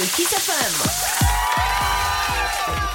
[0.00, 0.74] Partidul Kiss FM.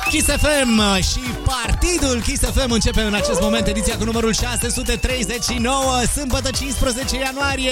[0.10, 6.50] Kiss FM și Partidul Kiss FM începe în acest moment ediția cu numărul 639, sâmbătă
[6.52, 7.72] 15 ianuarie.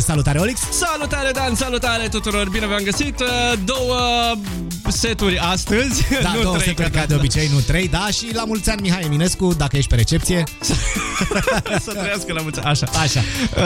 [0.00, 0.60] Salutare, Olix!
[0.70, 1.54] Salutare, Dan!
[1.54, 2.48] Salutare tuturor!
[2.48, 3.22] Bine v-am găsit!
[3.64, 4.34] Două
[4.94, 6.02] seturi astăzi.
[6.22, 8.70] Da, nu două trei, seturi că- ca de obicei, nu trei, da, și la mulți
[8.70, 10.44] ani Mihai Eminescu, dacă ești pe recepție.
[11.84, 12.68] Să trăiască la mulți ani.
[12.68, 12.86] Așa.
[13.00, 13.20] Așa.
[13.56, 13.62] Uh,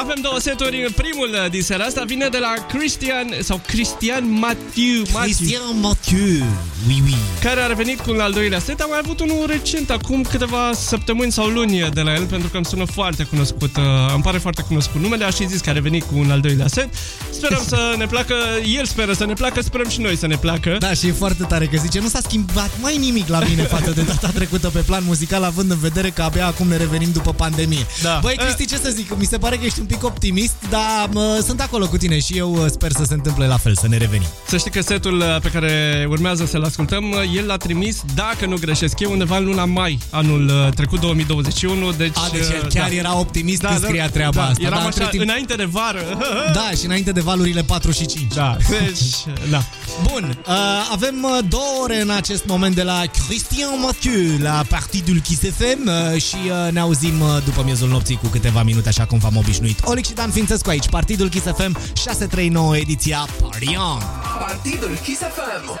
[0.00, 0.92] avem două seturi.
[0.96, 6.46] Primul uh, din seara asta vine de la Christian sau Cristian Mathieu, Mathieu Cristian Mathieu,
[6.86, 7.14] oui, oui.
[7.40, 8.80] care a revenit cu un al doilea set.
[8.80, 12.56] Am mai avut unul recent, acum câteva săptămâni sau luni de la el, pentru că
[12.56, 13.76] îmi sună foarte cunoscut.
[13.76, 13.82] Uh,
[14.14, 16.88] îmi pare foarte cunoscut numele, așa zis că a revenit cu un al doilea set.
[17.30, 18.34] Sperăm să ne placă,
[18.76, 20.69] el speră să ne placă, sperăm și noi să ne placă.
[20.78, 23.90] Da, și e foarte tare că zice, nu s-a schimbat mai nimic la mine față
[23.90, 27.32] de data trecută pe plan muzical, având în vedere că abia acum ne revenim după
[27.32, 27.86] pandemie.
[28.02, 28.18] Da.
[28.22, 31.42] Băi, Cristi, ce să zic, mi se pare că ești un pic optimist, dar mă,
[31.46, 33.96] sunt acolo cu tine și eu uh, sper să se întâmple la fel, să ne
[33.96, 34.28] revenim.
[34.46, 38.46] Să știi că setul uh, pe care urmează să-l ascultăm, uh, el l-a trimis, dacă
[38.46, 41.92] nu greșesc eu, undeva în luna mai anul uh, trecut, 2021.
[41.92, 42.94] Deci, A, deci el uh, chiar da.
[42.94, 44.62] era optimist când scria treaba da, asta.
[44.62, 46.00] Eram dar așa, între timp- înainte de vară.
[46.52, 48.34] Da, și înainte de valurile 4 și 5.
[48.34, 49.62] Da, deci, da.
[50.10, 50.54] Bun, uh,
[50.92, 55.88] avem uh, două ore în acest moment de la Cristian Mathieu la Partidul Kiss FM
[55.88, 59.36] uh, și uh, ne auzim uh, după miezul nopții cu câteva minute, așa cum v-am
[59.36, 59.80] obișnuit.
[59.84, 64.02] Olic și Dan Fințescu aici, Partidul Kiss FM 639 ediția Party On!
[64.38, 65.80] Partidul Kiss FM.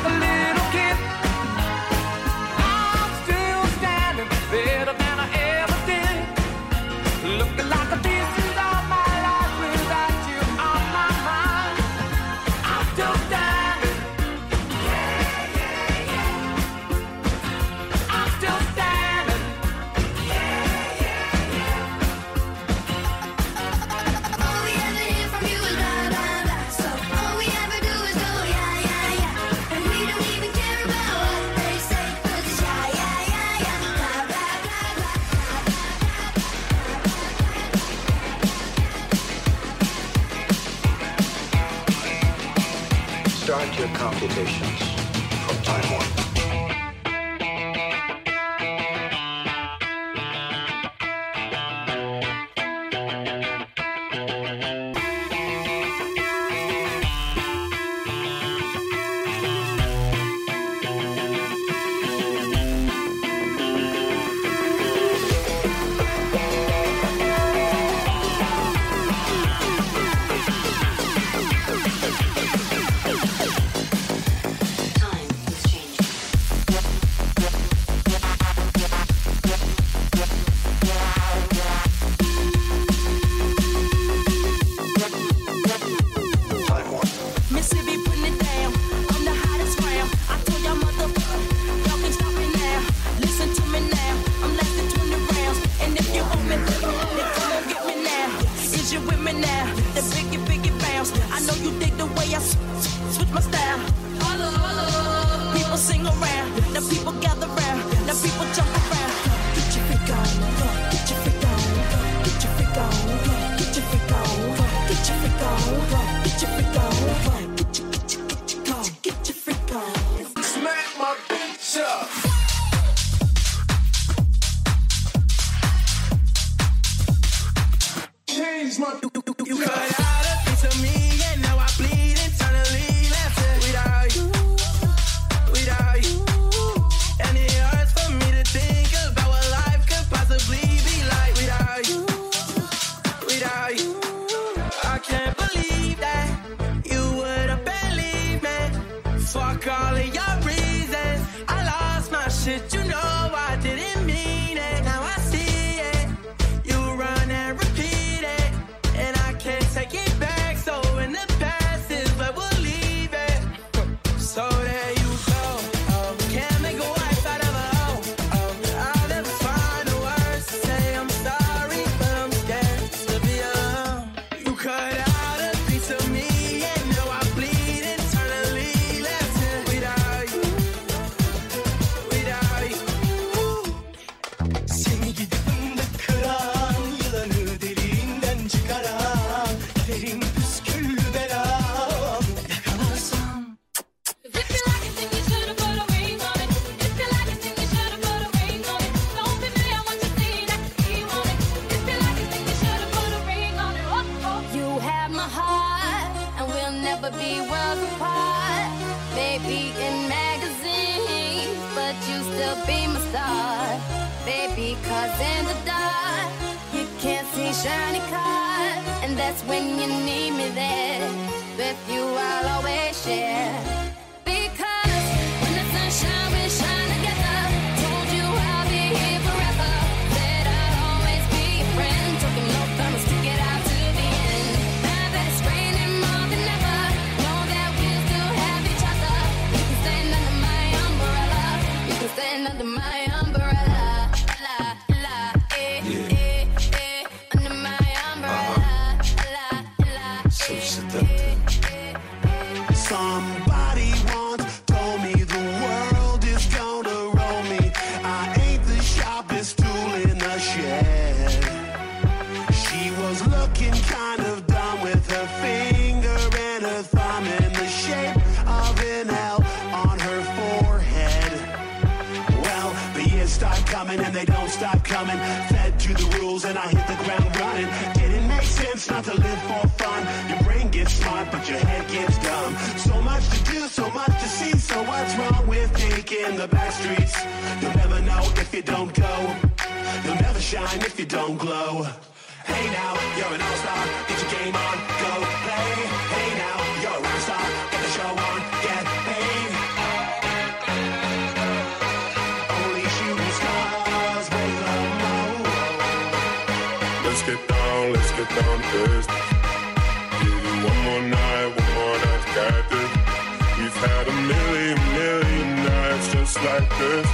[316.61, 317.07] like this.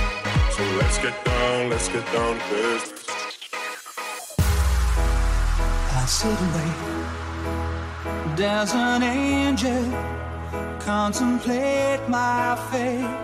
[0.56, 3.06] So let's get down, let's get down to business.
[6.00, 6.78] I sit and wait.
[8.36, 9.84] Does an angel
[10.80, 13.16] contemplate my fate?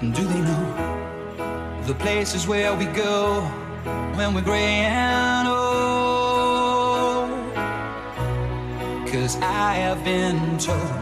[0.00, 0.66] Do they know
[1.86, 3.42] the places where we go
[4.16, 5.62] when we're gray and old?
[9.08, 11.01] Cause I have been told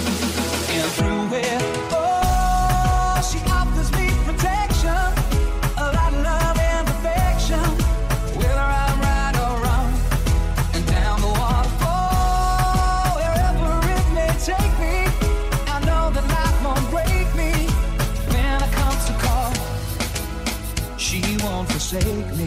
[21.91, 22.45] forsake me.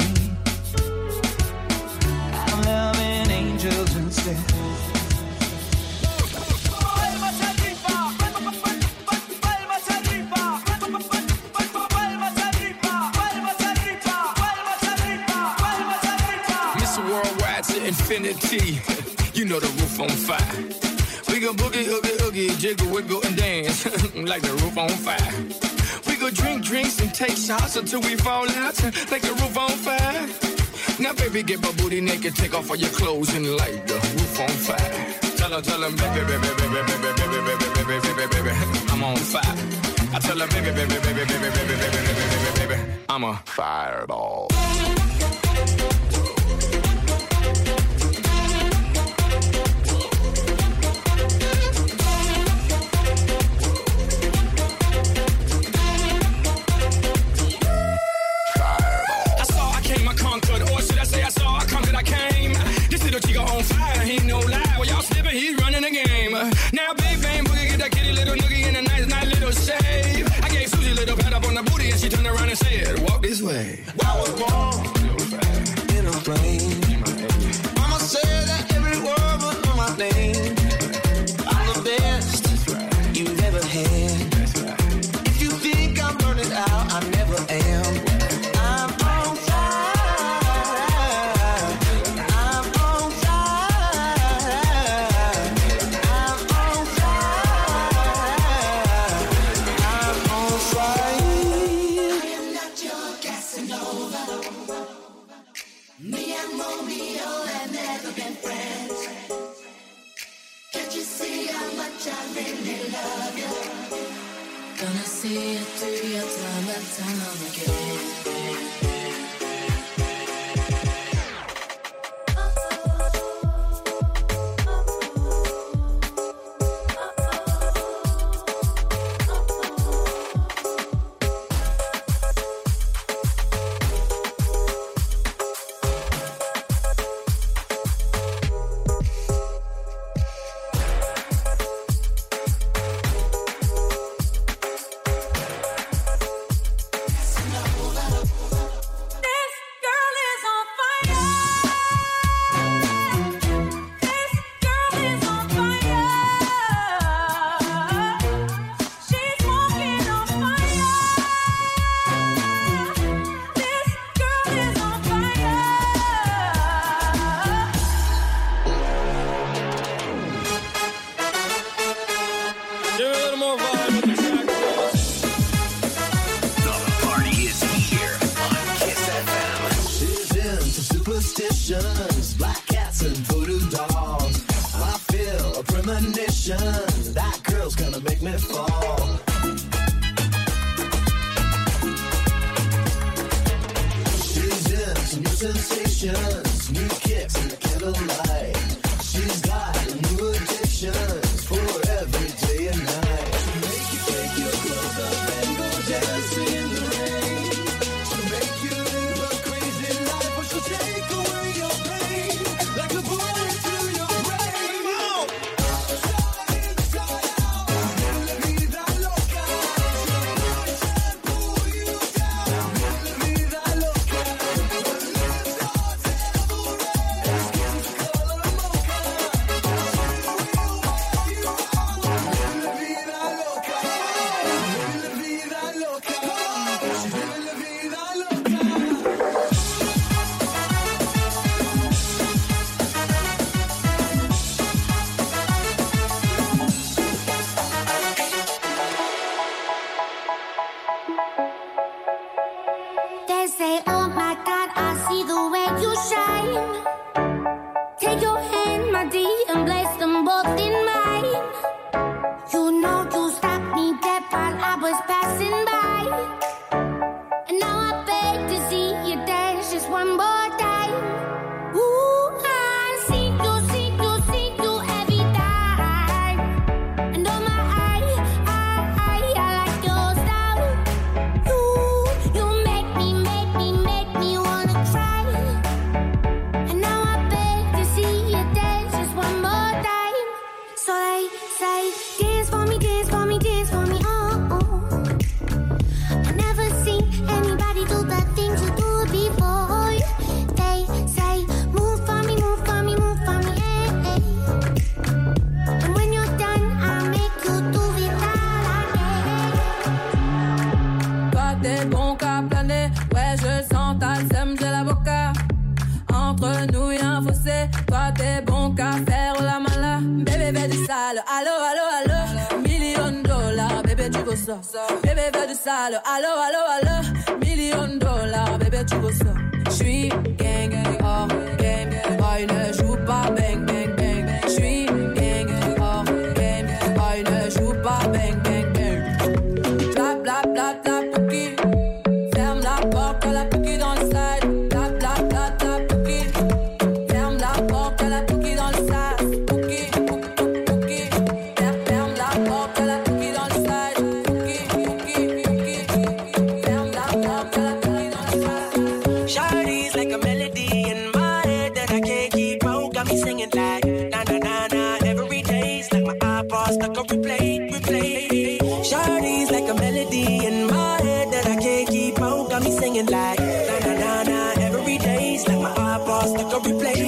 [2.33, 4.37] I'm loving angels instead.
[16.97, 18.81] Worldwide to infinity,
[19.35, 20.39] you know the roof on fire.
[21.29, 23.85] We can boogie, oogie, oogie, jiggle, wiggle, and dance
[24.15, 25.64] like the roof on fire
[26.25, 30.27] could drink drinks and take shots until we fall out like the roof on fire.
[30.99, 34.41] Now, baby, get my booty naked, take off all your clothes and light the roof
[34.41, 35.37] on fire.
[35.37, 38.53] Tell her, tell her, baby, baby, baby, baby, baby, baby, baby, baby, baby, baby,
[38.89, 39.57] I'm on fire.
[40.15, 44.49] I tell her, baby, baby, baby, baby, baby, baby, baby, baby, baby, I'm a fireball.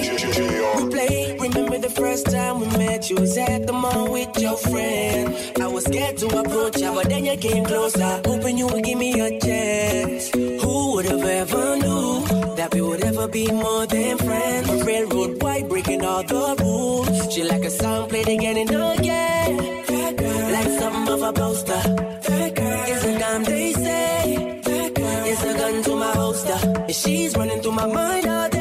[0.09, 1.37] We Play.
[1.37, 3.09] Remember the first time we met?
[3.09, 5.35] You was at the mall with your friend.
[5.61, 8.97] I was scared to approach you, but then you came closer, hoping you would give
[8.97, 10.29] me a chance.
[10.31, 14.69] Who would have ever knew that we would ever be more than friends?
[14.69, 17.33] A railroad white breaking all the rules.
[17.33, 19.57] She like a song played again and again.
[19.87, 20.51] That girl.
[20.53, 21.81] Like something of a poster.
[22.27, 22.83] That girl.
[22.87, 24.61] It's a gun they say.
[24.63, 25.25] That girl.
[25.25, 26.93] It's a gun to my holster.
[26.93, 28.56] She's running through my mind all day.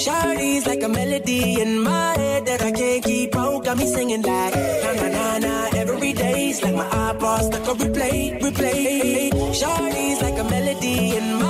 [0.00, 3.64] Shawty's like a melody in my head that I can't keep out.
[3.66, 5.68] Got me singing like na na na na.
[5.76, 9.28] Every day's like my eyeballs stuck on replay, replay.
[9.52, 11.49] Shawty's like a melody in my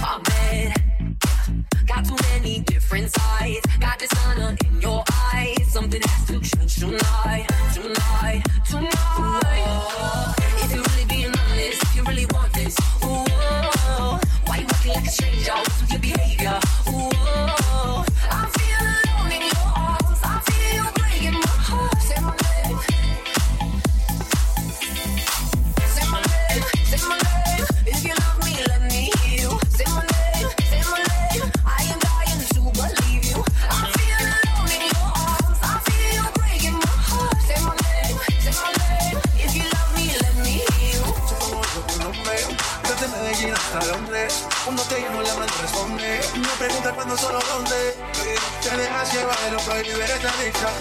[0.00, 0.74] my bed.
[1.86, 3.66] Got too many different sides.
[3.80, 5.72] Got dishonor in your eyes.
[5.72, 10.34] Something has to change tonight, tonight, tonight.
[10.62, 12.76] If you're really being honest, if you really want this,
[14.46, 15.52] why you acting like a stranger?
[15.80, 16.45] With your behavior?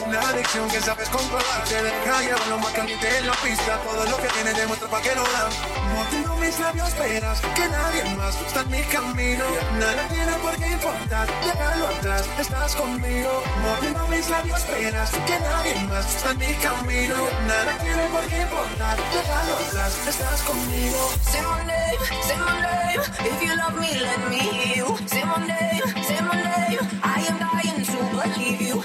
[0.05, 1.63] Una adicción que sabes controlar.
[1.67, 3.77] Te deja llevar lo más caliente en la pista.
[3.83, 5.51] Todo lo que tienes demuestra pa' que lo dan.
[5.95, 9.45] Motivo mis labios, esperas que nadie más está en mi camino.
[9.79, 11.27] Nada tiene por qué importar.
[11.43, 13.43] Déjalo atrás, estás conmigo.
[13.61, 17.15] Motivo mis labios, esperas que nadie más está en mi camino.
[17.47, 18.97] Nada tiene por qué importar.
[19.13, 21.11] Déjalo atrás, estás conmigo.
[21.31, 23.01] Say my name, say my name.
[23.19, 24.97] If you love me, let me hear you.
[25.07, 26.79] Say my name, say my name.
[27.03, 28.84] I am dying to believe you.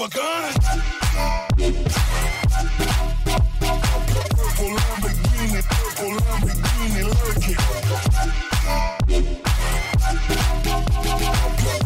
[0.00, 0.52] Begun.
[4.32, 7.60] Purple Lamborghini, purple Lamborghini lurking.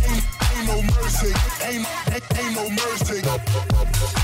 [0.07, 1.33] Ain't, ain't no mercy,
[1.65, 4.24] ain't, ain't, ain't no mercy.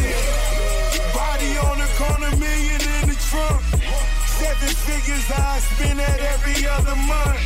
[3.31, 7.39] Seven figures I spend at every other month.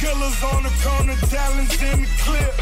[0.00, 2.56] Killers on the corner, talents in the clip.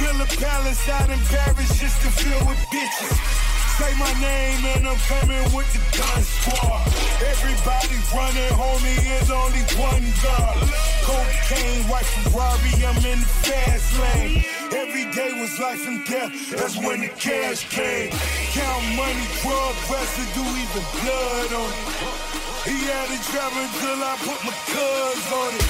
[0.00, 3.43] Build a palace out in Paris just to fill with bitches.
[3.74, 6.86] Say my name and I'm coming with the gun squad.
[7.26, 10.62] Everybody running, homie, is only one God.
[11.02, 14.44] Cocaine, white Ferrari, I'm in the fast lane.
[14.70, 18.10] Every day was life and death, that's when the cash came.
[18.54, 22.34] Count money, drug residue, even blood on it.
[22.70, 25.66] He had it driving till I put my cuz on it.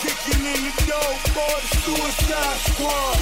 [0.00, 3.16] Kicking in the door for the suicide squad.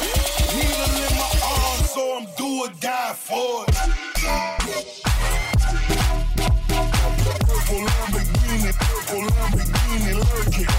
[0.55, 1.60] Needle in my arm,
[1.95, 3.75] so I'm do or die for it.
[7.47, 10.71] Purple Lamborghini, purple Lamborghini lurking.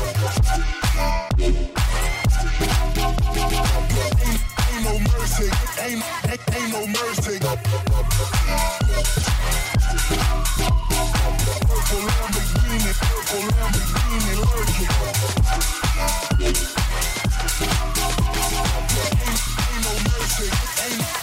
[4.23, 4.41] Ain't,
[4.71, 5.49] ain't no mercy,
[5.81, 7.35] ain't, ain't, ain't no mercy.
[11.67, 14.33] Purple Lamborghini, purple Lamborghini
[16.47, 16.80] lurking.
[20.43, 21.20] Ain't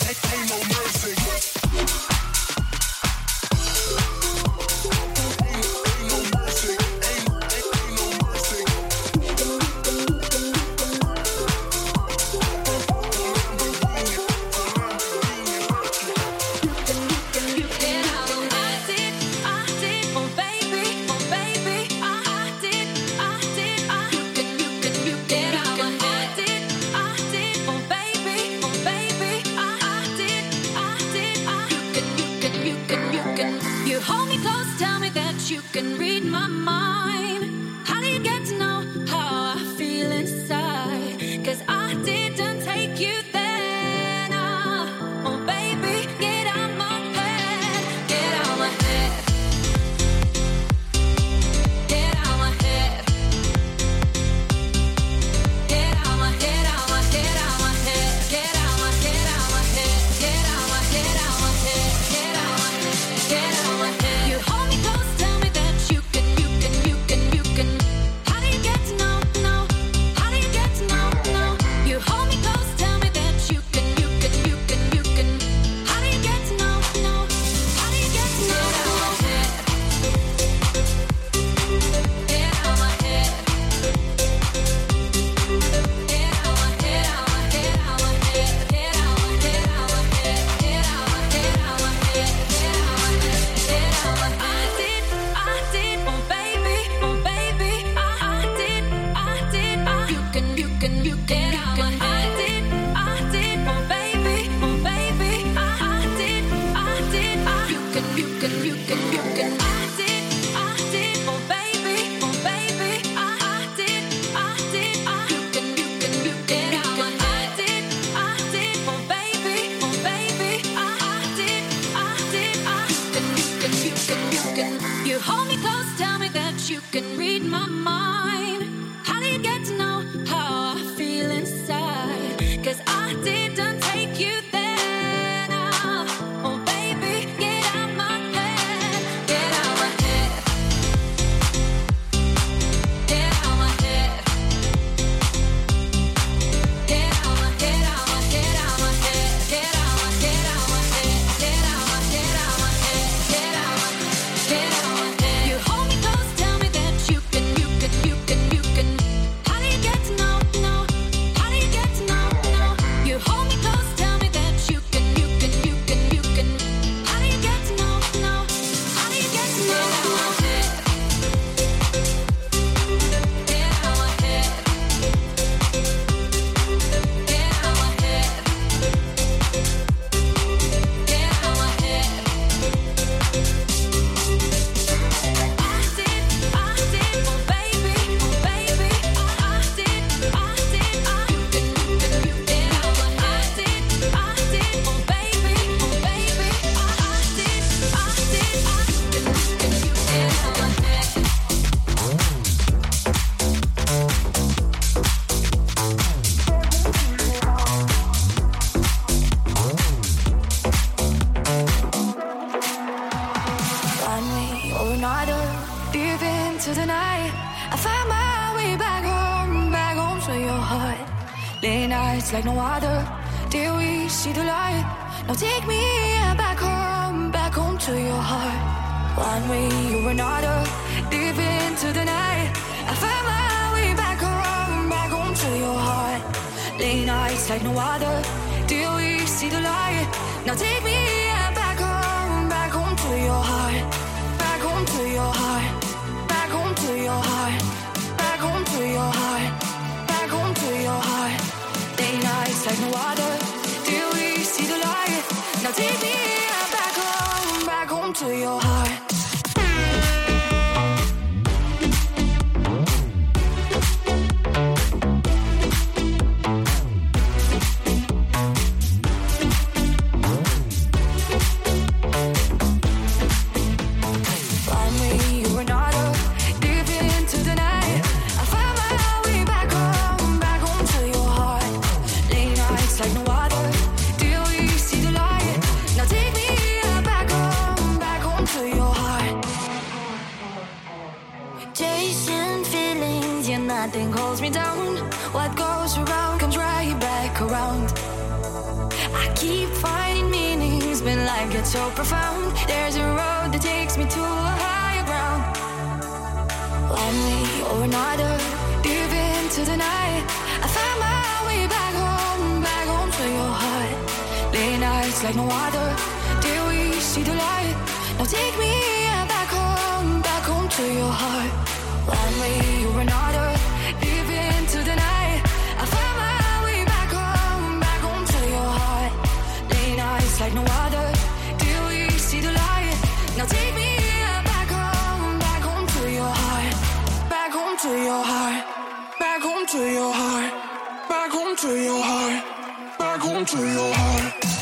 [339.78, 344.57] to your heart, back home to your heart, back home to your heart.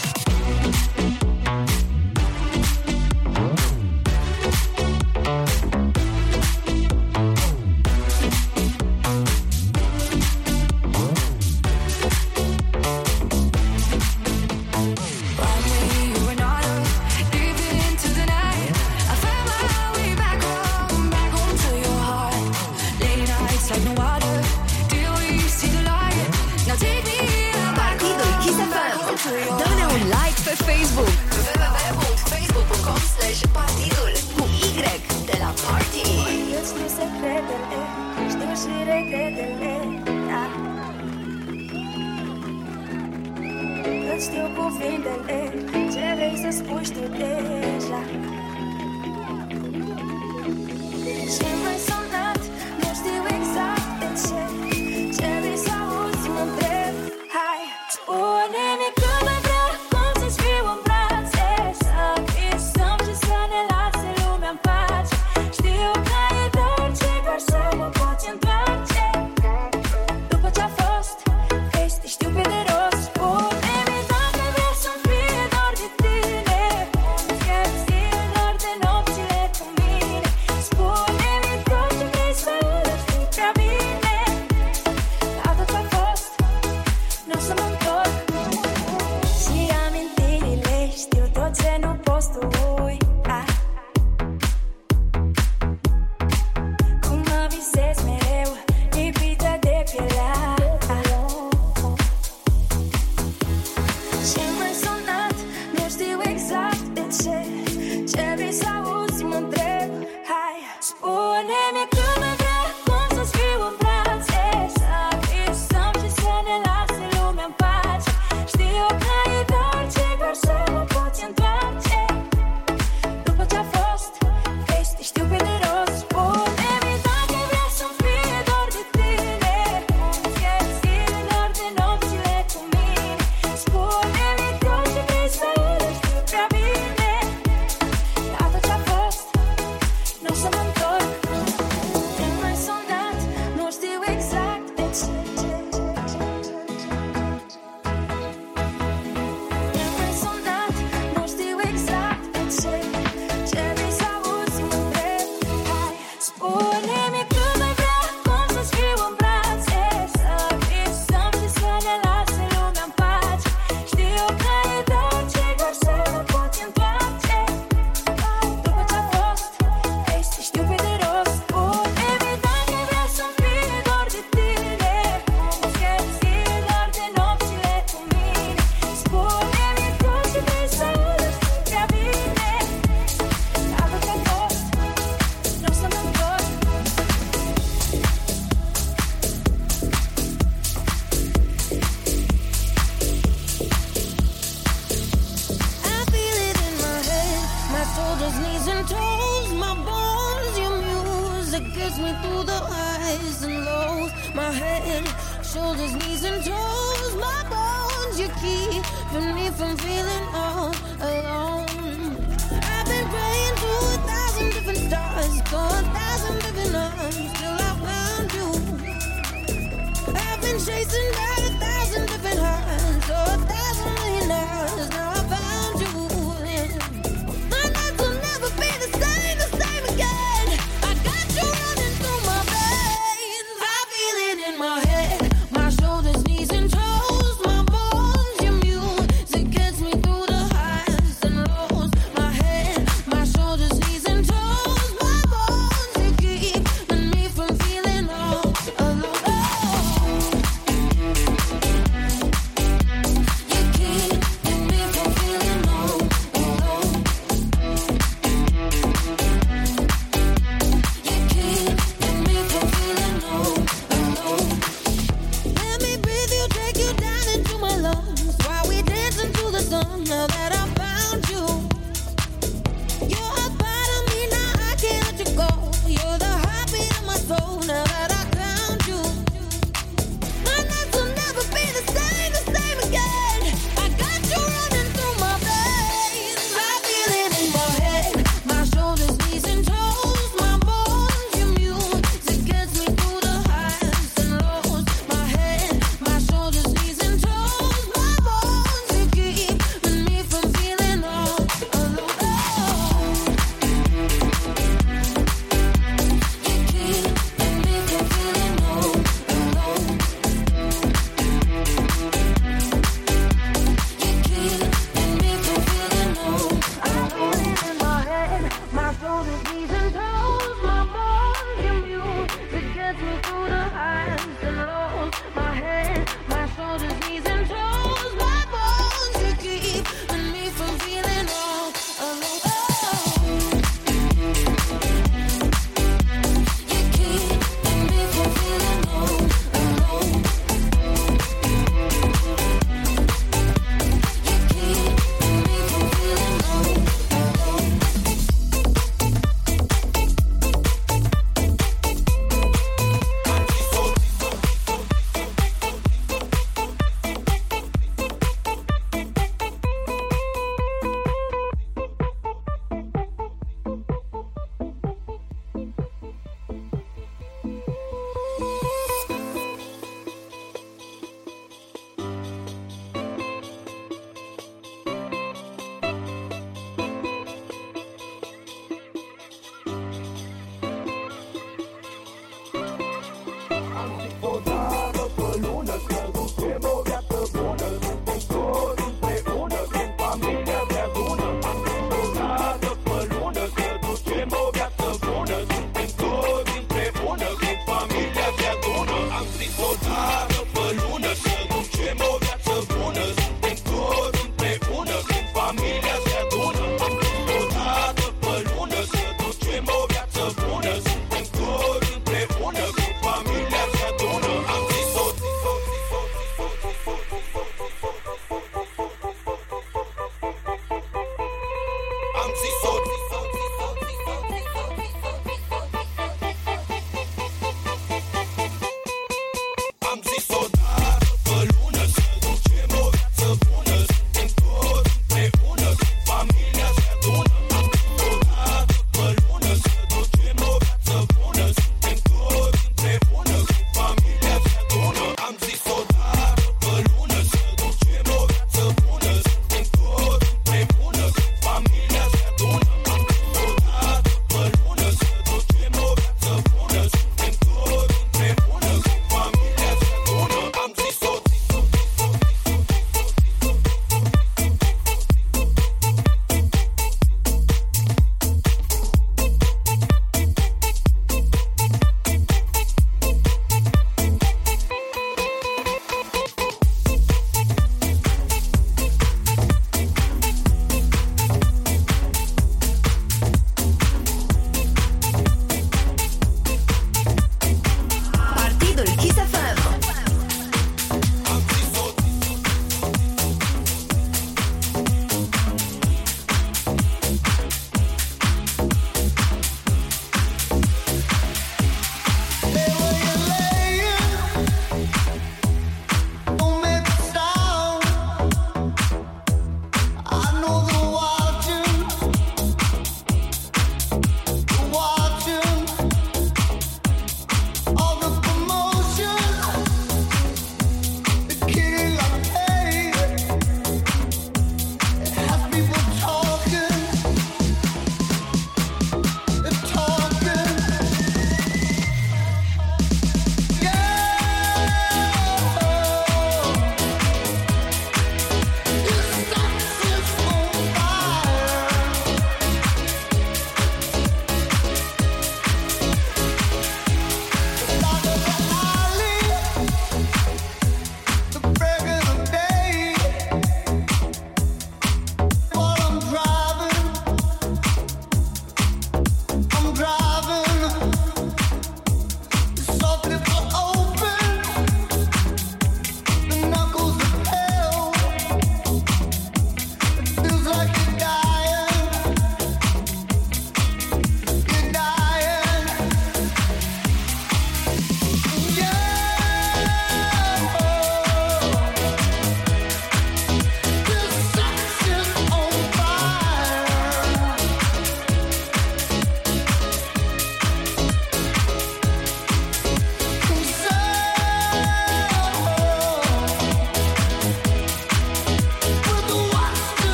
[220.67, 221.16] Chasing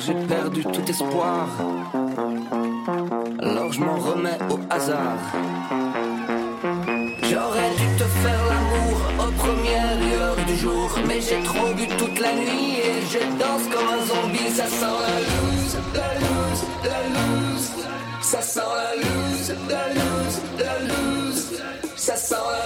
[0.00, 1.48] j'ai perdu tout espoir.
[3.40, 5.18] Alors je m'en remets au hasard.
[7.22, 10.90] J'aurais dû te faire l'amour aux premières lueurs du jour.
[11.06, 14.50] Mais j'ai trop bu toute la nuit et je danse comme un zombie.
[14.50, 17.70] Ça sent la loose, la loose, la loose.
[18.22, 21.44] Ça sent la loose, la loose, la loose.
[21.96, 22.61] Ça sent la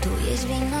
[0.00, 0.79] Tu és vinagre.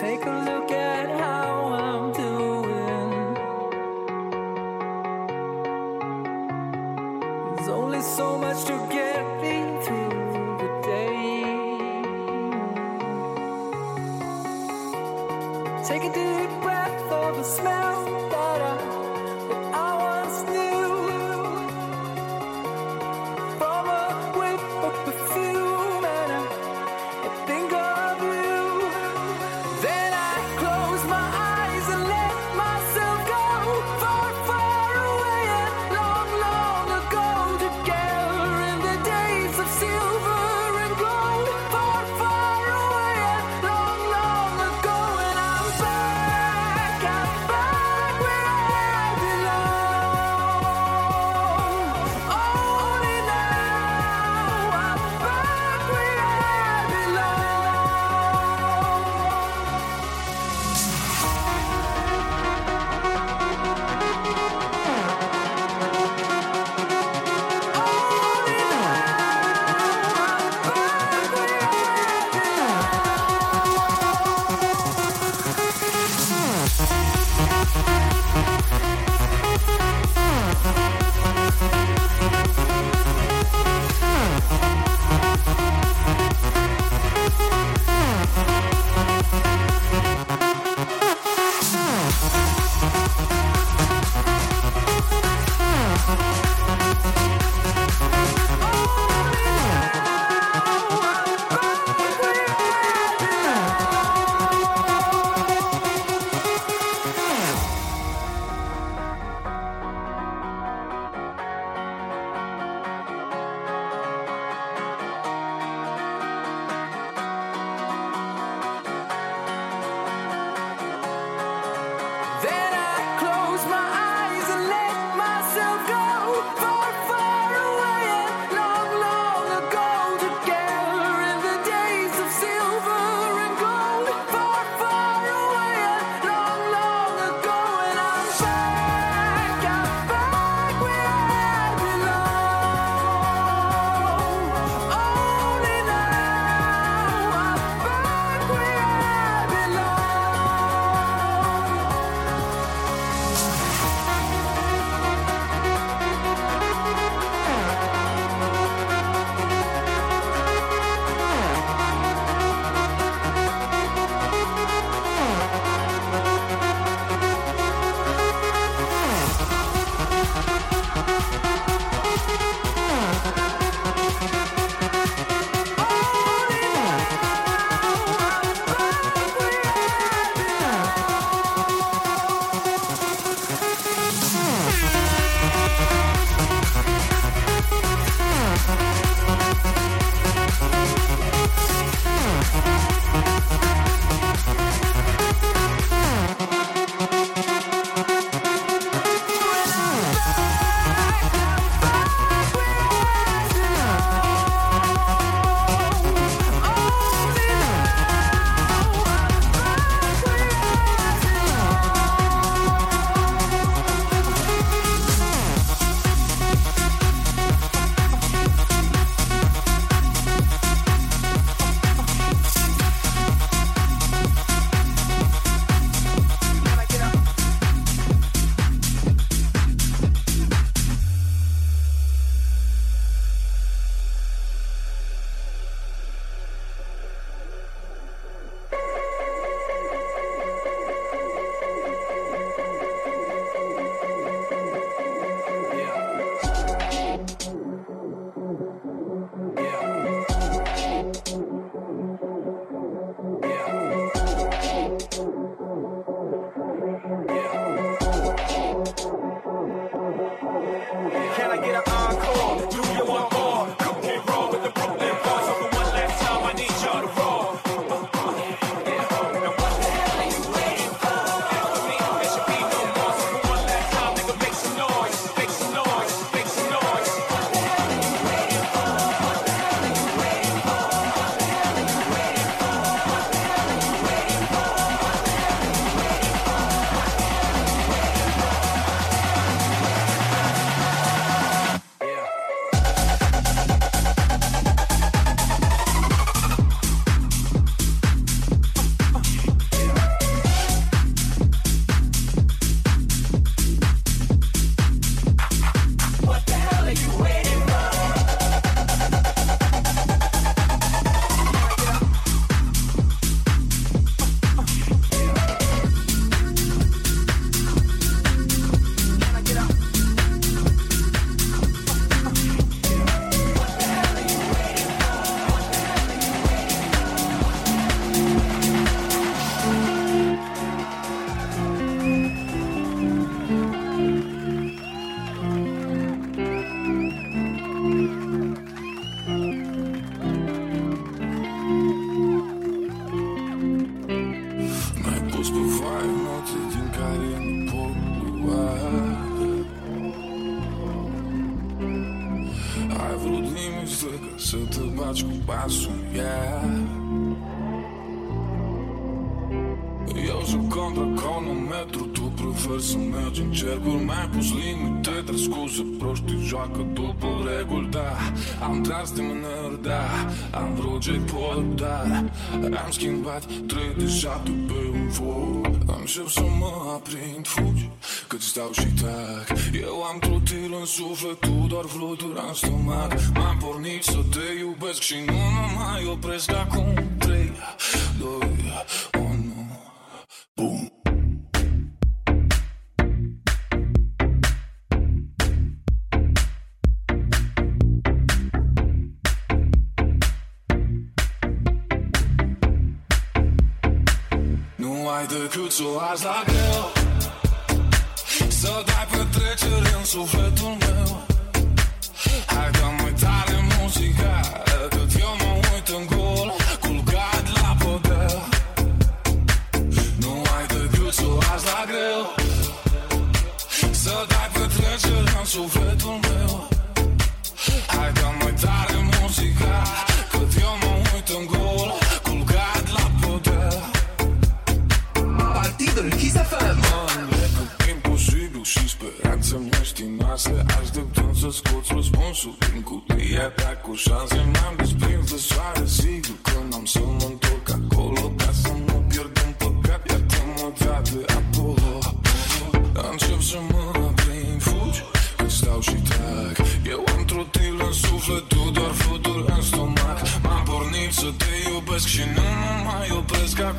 [0.00, 2.09] Take a look at how I'm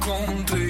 [0.02, 0.61] encontre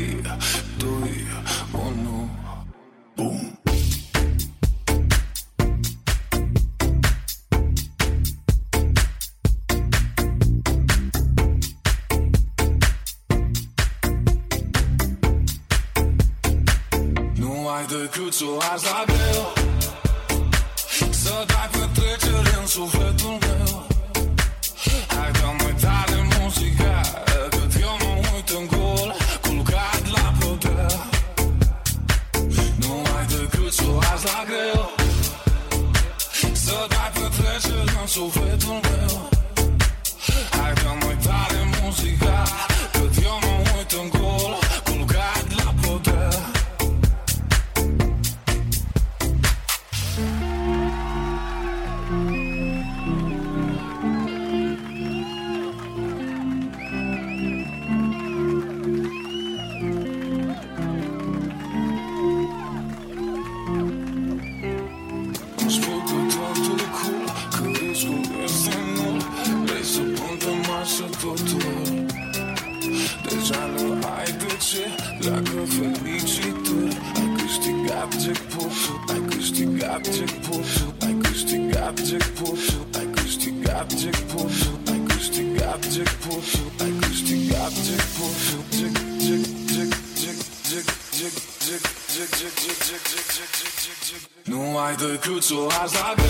[95.81, 95.95] eyes.
[95.95, 96.20] I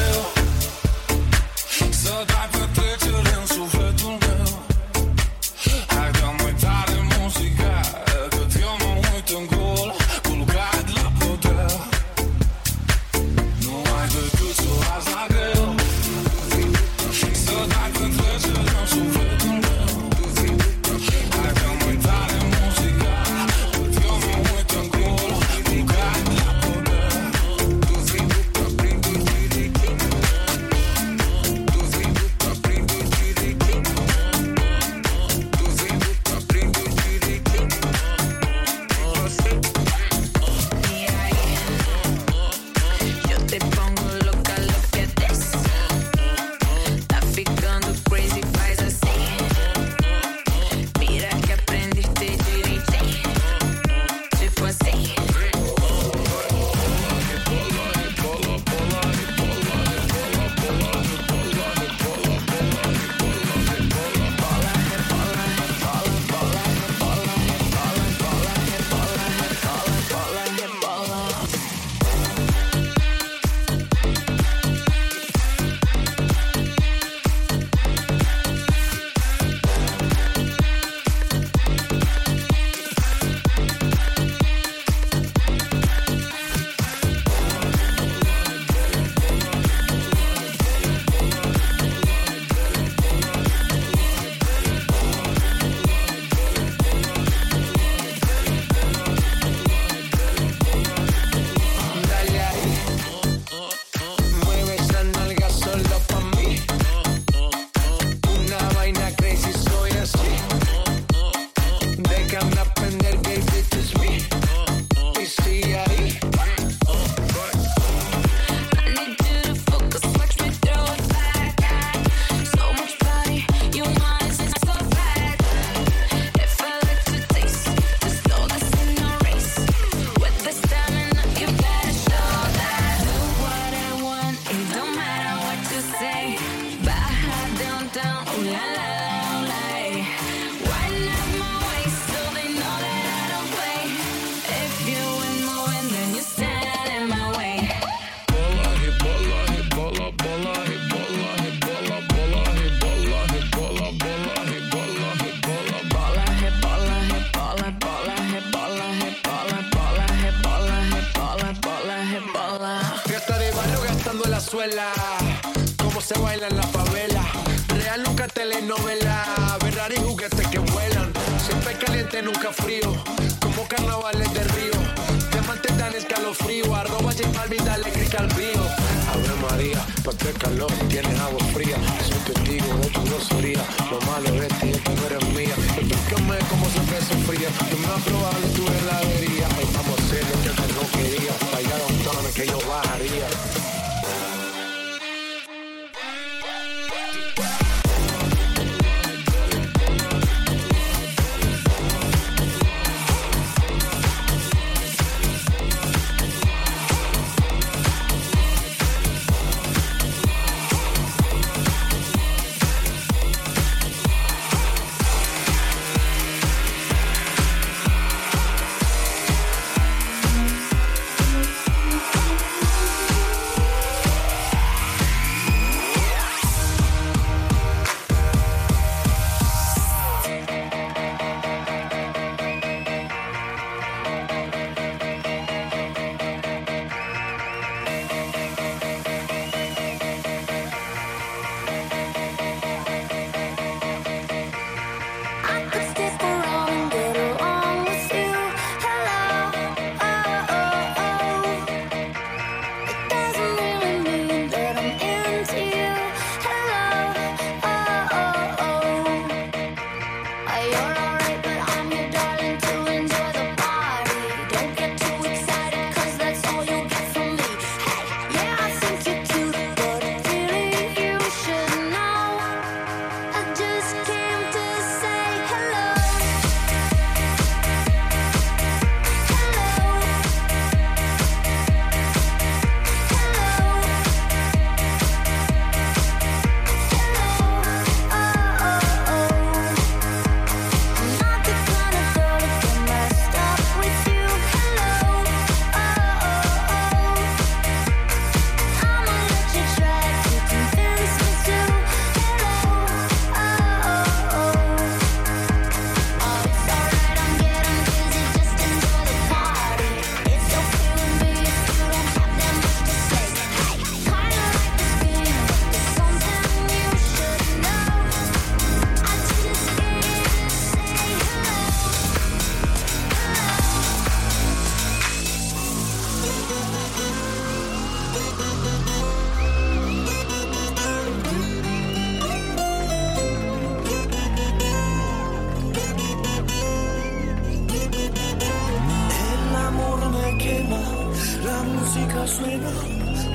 [341.93, 342.71] música suena,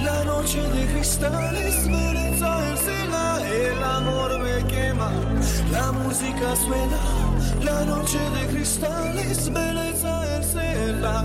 [0.02, 5.10] la noche de cristales merece el cena, el amor me quema.
[5.70, 7.00] La música suena,
[7.62, 11.24] la noche de cristales oh, merece el cena.